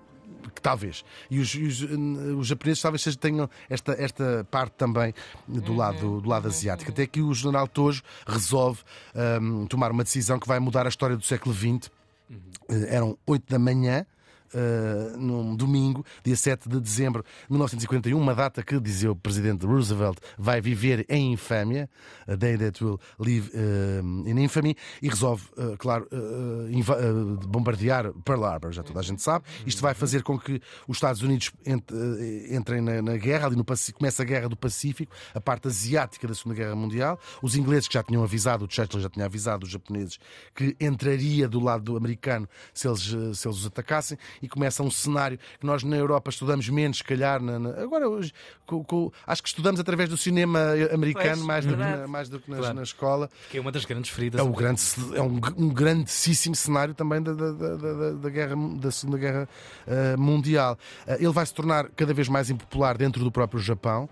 Que 0.55 0.61
talvez. 0.61 1.03
E 1.29 1.39
os, 1.39 1.53
os, 1.53 1.83
eh, 1.83 1.95
os 2.37 2.47
japoneses 2.47 2.81
talvez 2.81 3.15
tenham 3.17 3.49
esta, 3.69 3.93
esta 3.93 4.47
parte 4.49 4.73
também 4.73 5.13
do 5.47 5.73
lado, 5.75 6.21
do 6.21 6.29
lado 6.29 6.47
asiático. 6.47 6.91
Até 6.91 7.05
que 7.05 7.21
o 7.21 7.33
general 7.33 7.67
Tojo 7.67 8.01
resolve 8.25 8.81
ahm, 9.15 9.65
tomar 9.65 9.91
uma 9.91 10.03
decisão 10.03 10.39
que 10.39 10.47
vai 10.47 10.59
mudar 10.59 10.85
a 10.85 10.89
história 10.89 11.15
do 11.17 11.23
século 11.23 11.53
XX. 11.53 11.91
Eh, 12.69 12.95
Eram 12.95 13.17
8 13.25 13.49
da 13.49 13.59
manhã. 13.59 14.05
Uh, 14.53 15.17
num 15.17 15.55
domingo, 15.55 16.05
dia 16.23 16.35
7 16.35 16.69
de 16.69 16.79
dezembro 16.79 17.23
de 17.23 17.51
1941, 17.51 18.19
uma 18.19 18.35
data 18.35 18.63
que, 18.63 18.79
dizia 18.79 19.11
o 19.11 19.15
presidente 19.15 19.65
Roosevelt, 19.65 20.17
vai 20.37 20.61
viver 20.61 21.05
em 21.09 21.33
infâmia, 21.33 21.89
a 22.27 22.35
day 22.35 22.57
that 22.57 22.83
will 22.83 22.99
live 23.17 23.51
uh, 23.53 24.29
in 24.29 24.39
infamy, 24.39 24.75
e 25.01 25.09
resolve, 25.09 25.43
uh, 25.57 25.77
claro, 25.77 26.07
bombardear 27.47 28.11
Pearl 28.23 28.43
Harbor, 28.43 28.71
já 28.71 28.83
toda 28.83 28.99
a 28.99 29.03
gente 29.03 29.21
sabe. 29.21 29.45
Isto 29.65 29.81
vai 29.81 29.93
fazer 29.93 30.23
com 30.23 30.37
que 30.37 30.61
os 30.87 30.97
Estados 30.97 31.21
Unidos 31.21 31.51
entrem 32.49 32.81
na, 32.81 33.01
na 33.01 33.17
guerra, 33.17 33.47
ali 33.47 33.55
no 33.55 33.65
Pacífico, 33.65 33.99
começa 33.99 34.23
a 34.23 34.25
guerra 34.25 34.49
do 34.49 34.55
Pacífico, 34.55 35.11
a 35.33 35.41
parte 35.41 35.67
asiática 35.67 36.27
da 36.27 36.33
Segunda 36.33 36.55
Guerra 36.55 36.75
Mundial. 36.75 37.19
Os 37.41 37.55
ingleses 37.55 37.87
que 37.87 37.93
já 37.93 38.03
tinham 38.03 38.23
avisado, 38.23 38.65
o 38.65 38.71
Churchill 38.71 38.99
já 38.99 39.09
tinha 39.09 39.25
avisado 39.25 39.65
os 39.65 39.71
japoneses 39.71 40.19
que 40.53 40.75
entraria 40.79 41.47
do 41.47 41.59
lado 41.59 41.83
do 41.83 41.97
americano 41.97 42.47
se 42.73 42.87
eles, 42.87 43.01
se 43.01 43.15
eles 43.15 43.45
os 43.45 43.65
atacassem 43.65 44.17
e 44.41 44.47
começa 44.47 44.83
um 44.83 44.91
cenário 44.91 45.39
que 45.59 45.65
nós 45.65 45.83
na 45.83 45.97
Europa 45.97 46.29
estudamos 46.29 46.67
menos, 46.69 46.97
se 46.97 47.03
calhar. 47.03 47.41
Na, 47.41 47.59
na, 47.59 47.69
agora, 47.81 48.07
hoje, 48.07 48.33
com, 48.65 48.83
com, 48.83 49.11
acho 49.25 49.41
que 49.41 49.49
estudamos 49.49 49.79
através 49.79 50.09
do 50.09 50.17
cinema 50.17 50.59
americano 50.91 51.35
pois, 51.35 51.45
mais, 51.45 51.65
do 51.65 51.73
que 51.73 51.79
na, 51.79 52.07
mais 52.07 52.29
do 52.29 52.39
que 52.39 52.51
claro. 52.51 52.73
na, 52.73 52.83
escola. 52.83 53.29
Que 53.49 53.57
é 53.57 53.61
uma 53.61 53.71
das 53.71 53.85
grandes 53.85 54.11
feridas. 54.11 54.39
É, 54.39 54.43
o 54.43 54.51
grande, 54.51 54.81
é 55.15 55.21
um, 55.21 55.39
um 55.57 55.69
grandíssimo 55.69 56.55
cenário 56.55 56.93
também 56.93 57.21
da, 57.21 57.33
da, 57.33 57.51
da, 57.51 58.11
da, 58.13 58.29
guerra, 58.29 58.55
da 58.75 58.91
Segunda 58.91 59.17
Guerra 59.17 59.49
uh, 59.87 60.19
Mundial. 60.19 60.77
Uh, 61.07 61.13
ele 61.13 61.31
vai 61.31 61.45
se 61.45 61.53
tornar 61.53 61.89
cada 61.89 62.13
vez 62.13 62.27
mais 62.27 62.49
impopular 62.49 62.97
dentro 62.97 63.23
do 63.23 63.31
próprio 63.31 63.59
Japão 63.59 64.09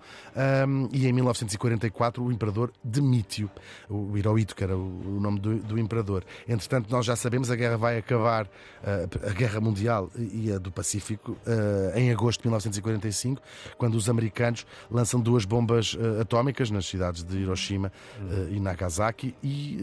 um, 0.67 0.89
e 0.91 1.07
em 1.07 1.13
1944 1.13 2.23
o 2.23 2.31
imperador 2.31 2.71
demitiu 2.83 3.49
o 3.89 4.17
Hirohito, 4.17 4.55
que 4.55 4.63
era 4.63 4.75
o, 4.75 5.17
o 5.17 5.19
nome 5.19 5.39
do, 5.39 5.55
do, 5.59 5.79
imperador. 5.79 6.23
Entretanto, 6.47 6.89
nós 6.89 7.05
já 7.05 7.15
sabemos, 7.15 7.49
a 7.49 7.55
guerra 7.55 7.77
vai 7.77 7.97
acabar, 7.97 8.45
uh, 8.45 9.29
a 9.29 9.33
Guerra 9.33 9.59
Mundial 9.59 10.09
e 10.17 10.51
a 10.51 10.57
do 10.57 10.71
Pacífico, 10.71 11.31
uh, 11.31 11.97
em 11.97 12.11
agosto 12.11 12.41
de 12.41 12.47
1945, 12.47 13.41
quando 13.77 13.95
os 13.95 14.09
americanos 14.09 14.65
lançam 14.89 15.19
duas 15.19 15.45
bombas 15.45 15.93
uh, 15.93 16.21
atómicas 16.21 16.69
nas 16.71 16.85
cidades 16.85 17.23
de 17.23 17.37
Hiroshima 17.37 17.91
uh, 18.19 18.53
e 18.53 18.59
Nagasaki 18.59 19.35
e 19.43 19.77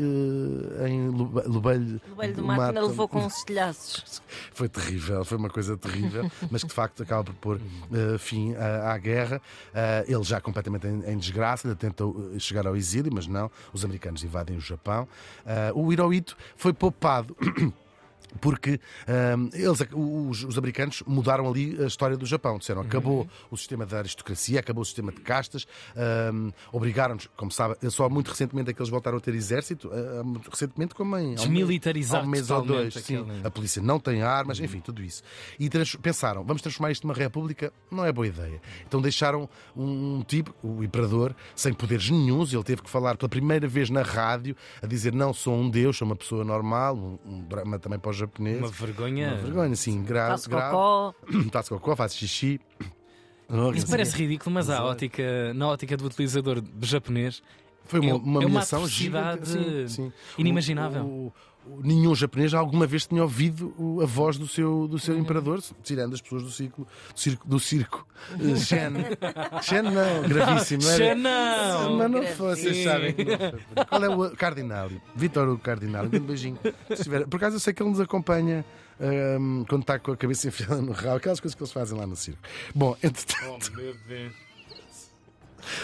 em 0.86 1.08
Lubelho, 1.08 2.00
Lubelho 2.08 2.34
do 2.34 2.44
Mar 2.44 2.68
ainda 2.68 2.86
levou 2.86 3.08
com 3.08 3.20
uns 3.20 3.38
estilhaços. 3.38 4.22
Foi 4.52 4.68
terrível, 4.68 5.24
foi 5.24 5.38
uma 5.38 5.50
coisa 5.50 5.76
terrível, 5.76 6.30
mas 6.50 6.62
que 6.62 6.68
de 6.68 6.74
facto 6.74 7.02
acaba 7.02 7.24
por 7.24 7.34
pôr 7.34 7.60
fim 8.18 8.54
à, 8.54 8.96
guerra. 8.98 9.40
ele 10.06 10.22
já 10.22 10.40
completamente 10.40 10.86
em, 10.86 11.12
em 11.12 11.18
desgraça, 11.18 11.66
ainda 11.66 11.76
tenta 11.76 12.04
chegar 12.38 12.66
ao 12.66 12.76
exílio, 12.76 13.12
mas 13.12 13.26
não, 13.26 13.50
os 13.72 13.84
americanos 13.84 14.22
invadem 14.24 14.56
o 14.56 14.60
Japão. 14.60 15.08
o 15.74 15.92
Hirohito 15.92 16.36
foi 16.56 16.72
poupado 16.72 17.36
porque 18.40 18.80
um, 19.36 19.50
eles, 19.52 19.78
os, 19.92 20.44
os, 20.44 20.58
americanos 20.58 21.02
mudaram 21.06 21.48
ali 21.48 21.76
a 21.82 21.86
história 21.86 22.16
do 22.16 22.26
Japão. 22.26 22.58
Disseram 22.58 22.82
acabou 22.82 23.20
uhum. 23.20 23.28
o 23.50 23.56
sistema 23.56 23.86
da 23.86 23.98
aristocracia, 23.98 24.60
acabou 24.60 24.82
o 24.82 24.84
sistema 24.84 25.12
de 25.12 25.20
castas, 25.20 25.66
um, 26.32 26.52
obrigaram-nos, 26.72 27.28
como 27.36 27.50
sabe, 27.50 27.76
só 27.90 28.08
muito 28.08 28.28
recentemente 28.28 28.70
é 28.70 28.72
que 28.72 28.80
eles 28.80 28.90
voltaram 28.90 29.18
a 29.18 29.20
ter 29.20 29.34
exército, 29.34 29.88
uh, 29.88 30.24
muito 30.24 30.50
recentemente 30.50 30.94
como 30.94 31.16
em 31.16 31.34
Desmilitarizado 31.34 32.26
um 32.26 32.30
mês 32.30 32.50
ou 32.50 32.62
dois. 32.62 32.94
Sim, 32.94 33.26
a 33.42 33.50
polícia 33.50 33.82
não 33.82 33.98
tem 33.98 34.22
armas, 34.22 34.58
uhum. 34.58 34.64
enfim, 34.64 34.80
tudo 34.80 35.02
isso. 35.02 35.22
E 35.58 35.68
pensaram, 36.00 36.44
vamos 36.44 36.62
transformar 36.62 36.92
isto 36.92 37.06
numa 37.06 37.14
república? 37.14 37.72
Não 37.90 38.04
é 38.04 38.12
boa 38.12 38.26
ideia. 38.26 38.60
Então 38.86 39.00
deixaram 39.00 39.48
um, 39.76 40.22
tipo, 40.22 40.54
o 40.62 40.82
imperador, 40.82 41.34
sem 41.54 41.72
poderes 41.72 42.10
nenhums, 42.10 42.52
ele 42.52 42.62
teve 42.62 42.82
que 42.82 42.90
falar 42.90 43.16
pela 43.16 43.28
primeira 43.28 43.66
vez 43.66 43.90
na 43.90 44.02
rádio 44.02 44.56
a 44.82 44.86
dizer 44.86 45.12
não 45.12 45.32
sou 45.32 45.54
um 45.54 45.68
deus, 45.68 45.96
sou 45.96 46.06
uma 46.06 46.16
pessoa 46.16 46.44
normal, 46.44 46.96
um, 46.96 47.44
drama 47.48 47.78
também 47.78 47.98
os 48.13 48.13
japonês. 48.14 48.58
Uma 48.58 48.68
vergonha. 48.68 49.28
Uma 49.28 49.42
vergonha, 49.42 49.76
sim, 49.76 50.02
grave. 50.02 50.30
Faço 50.32 50.50
cocó. 50.50 51.14
Faço 51.52 51.68
cocó, 51.70 51.96
faço 51.96 52.16
xixi. 52.16 52.60
Isso 53.74 53.86
parece 53.88 54.16
ridículo, 54.16 54.52
mas 54.54 54.70
a 54.70 54.82
ótica, 54.84 55.52
na 55.54 55.68
ótica 55.68 55.96
do 55.96 56.06
utilizador 56.06 56.62
japonês. 56.80 57.42
Foi 57.86 58.00
uma, 58.00 58.14
uma 58.16 58.42
é 58.42 58.46
uma 58.46 58.62
sim, 58.62 59.88
sim. 59.88 60.12
inimaginável. 60.38 61.04
O, 61.04 61.32
o, 61.66 61.82
nenhum 61.82 62.14
japonês 62.14 62.54
alguma 62.54 62.86
vez 62.86 63.06
tinha 63.06 63.22
ouvido 63.22 63.74
a 64.02 64.06
voz 64.06 64.38
do 64.38 64.48
seu, 64.48 64.88
do 64.88 64.98
seu 64.98 65.16
imperador, 65.18 65.62
tirando 65.82 66.14
as 66.14 66.20
pessoas 66.20 66.42
do 66.42 66.50
ciclo 66.50 66.86
do 67.12 67.18
circo. 67.20 67.46
Do 67.46 67.60
circo. 67.60 68.06
Uh, 68.32 68.56
Shen. 68.56 68.92
Shen 69.62 69.82
não, 69.82 70.22
gravíssimo. 70.28 70.82
Shen 70.82 71.14
não! 71.14 71.96
Mas 71.96 72.10
não 72.10 72.22
foi, 72.22 72.56
vocês 72.56 72.84
sabem. 72.84 73.14
Qual 73.88 74.04
é 74.04 74.08
o 74.08 74.36
Cardinali? 74.36 75.00
Vitor 75.14 75.48
o 75.48 75.58
Cardinali. 75.58 76.18
Um 76.18 76.24
beijinho. 76.24 76.58
Por 77.28 77.36
acaso 77.36 77.56
eu 77.56 77.60
sei 77.60 77.74
que 77.74 77.82
ele 77.82 77.90
nos 77.90 78.00
acompanha. 78.00 78.64
Um, 79.00 79.64
quando 79.68 79.82
está 79.82 79.98
com 79.98 80.12
a 80.12 80.16
cabeça 80.16 80.46
enfiada 80.48 80.80
no 80.80 80.92
rabo, 80.92 81.16
aquelas 81.16 81.40
coisas 81.40 81.56
que 81.56 81.62
eles 81.62 81.72
fazem 81.72 81.98
lá 81.98 82.06
no 82.06 82.14
circo. 82.14 82.38
Bom, 82.74 82.96
entretanto. 83.02 83.72
Oh, 83.72 83.76
meu 83.76 83.94
Deus. 84.06 84.32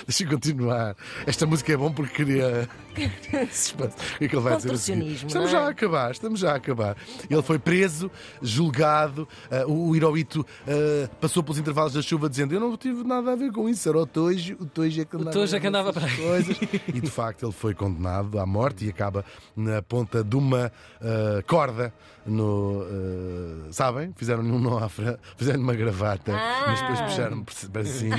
Deixa 0.06 0.24
eu 0.24 0.28
continuar. 0.28 0.96
Esta 1.26 1.46
música 1.46 1.72
é 1.72 1.76
bom 1.76 1.92
porque 1.92 2.14
queria. 2.14 2.68
o 2.90 2.94
que 2.94 4.24
é 4.24 4.28
que 4.28 4.36
ele 4.36 4.42
vai 4.42 4.56
dizer 4.56 4.72
assim? 4.72 5.00
Estamos 5.12 5.48
é? 5.48 5.52
já 5.52 5.60
a 5.60 5.68
acabar, 5.68 6.10
estamos 6.10 6.40
já 6.40 6.52
a 6.52 6.56
acabar. 6.56 6.96
Ele 7.28 7.42
foi 7.42 7.58
preso, 7.58 8.10
julgado. 8.42 9.28
Uh, 9.66 9.72
o 9.72 9.96
Hirohito 9.96 10.40
uh, 10.40 11.08
passou 11.20 11.42
pelos 11.42 11.58
intervalos 11.58 11.92
da 11.92 12.02
chuva 12.02 12.28
dizendo: 12.28 12.54
Eu 12.54 12.60
não 12.60 12.76
tive 12.76 13.04
nada 13.04 13.32
a 13.32 13.36
ver 13.36 13.52
com 13.52 13.68
isso, 13.68 13.88
era 13.88 13.98
o 13.98 14.06
Tojo. 14.06 14.56
O 14.60 14.66
Tojo 14.66 15.00
é 15.00 15.04
que 15.04 15.16
andava, 15.16 15.30
o 15.30 15.32
Tojo 15.32 15.56
é 15.56 15.60
que 15.60 15.66
andava 15.66 15.92
para 15.92 16.08
coisas. 16.16 16.56
E 16.88 17.00
de 17.00 17.10
facto 17.10 17.46
ele 17.46 17.52
foi 17.52 17.74
condenado 17.74 18.38
à 18.38 18.46
morte 18.46 18.86
e 18.86 18.88
acaba 18.88 19.24
na 19.56 19.82
ponta 19.82 20.22
de 20.24 20.36
uma 20.36 20.72
uh, 21.00 21.42
corda 21.46 21.92
no. 22.30 22.82
Uh, 22.82 23.72
sabem? 23.72 24.12
Fizeram-lhe 24.16 24.50
um 24.50 24.58
nofra, 24.58 25.18
fizeram-lhe 25.36 25.64
uma 25.64 25.74
gravata, 25.74 26.32
ah. 26.32 26.64
mas 26.66 26.80
depois 26.80 27.00
puxaram 27.00 27.44
para 27.44 27.84
cima 27.84 28.18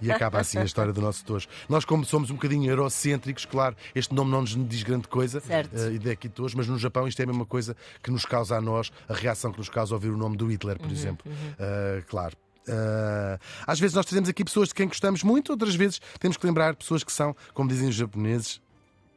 e 0.00 0.10
acaba 0.10 0.40
assim 0.40 0.58
a 0.58 0.64
história 0.64 0.92
do 0.92 1.00
nosso 1.00 1.24
Tojo. 1.24 1.48
Nós, 1.68 1.84
como 1.84 2.04
somos 2.04 2.30
um 2.30 2.34
bocadinho 2.34 2.70
eurocêntricos, 2.70 3.44
claro, 3.44 3.76
este 3.94 4.14
nome 4.14 4.30
não 4.30 4.42
nos 4.42 4.56
diz 4.68 4.82
grande 4.82 5.08
coisa, 5.08 5.40
certo. 5.40 5.74
uh, 5.74 5.92
ideia 5.92 6.14
aqui 6.14 6.28
Tojo, 6.28 6.56
mas 6.56 6.66
no 6.66 6.78
Japão 6.78 7.06
isto 7.06 7.20
é 7.20 7.24
a 7.24 7.26
mesma 7.26 7.44
coisa 7.44 7.76
que 8.02 8.10
nos 8.10 8.24
causa 8.24 8.56
a 8.56 8.60
nós, 8.60 8.92
a 9.08 9.14
reação 9.14 9.52
que 9.52 9.58
nos 9.58 9.68
causa 9.68 9.94
ouvir 9.94 10.10
o 10.10 10.16
nome 10.16 10.36
do 10.36 10.46
Hitler, 10.46 10.78
por 10.78 10.86
uhum, 10.86 10.92
exemplo. 10.92 11.30
Uhum. 11.30 11.34
Uh, 11.34 12.04
claro. 12.06 12.36
Uh, 12.68 13.38
às 13.66 13.80
vezes 13.80 13.94
nós 13.94 14.06
trazemos 14.06 14.28
aqui 14.28 14.44
pessoas 14.44 14.68
de 14.68 14.74
quem 14.74 14.86
gostamos 14.86 15.24
muito, 15.24 15.50
outras 15.50 15.74
vezes 15.74 16.00
temos 16.20 16.36
que 16.36 16.46
lembrar 16.46 16.76
pessoas 16.76 17.02
que 17.02 17.12
são, 17.12 17.34
como 17.52 17.68
dizem 17.68 17.88
os 17.88 17.94
japoneses, 17.94 18.60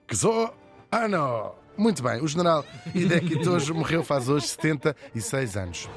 que 0.07 0.15
sou. 0.15 0.53
Não! 1.09 1.64
Muito 1.77 2.01
bem, 2.01 2.21
o 2.21 2.27
general 2.27 2.65
Hideki 2.93 3.43
Tojo 3.43 3.73
morreu 3.73 4.03
faz 4.03 4.29
hoje 4.29 4.47
76 4.47 5.57
anos. 5.57 5.89